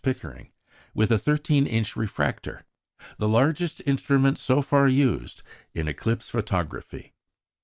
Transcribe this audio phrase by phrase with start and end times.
[0.03, 0.51] Pickering
[0.95, 2.65] with a thirteen inch refractor
[3.19, 5.43] the largest instrument so far used
[5.75, 7.13] in eclipse photography.